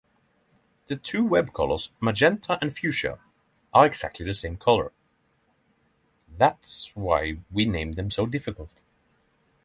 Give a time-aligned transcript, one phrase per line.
[0.87, 3.19] The two web colors magenta and fuchsia
[3.71, 4.91] are exactly the same color.